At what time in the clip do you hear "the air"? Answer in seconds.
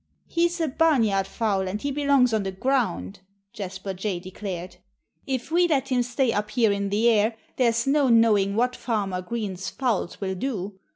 6.89-7.37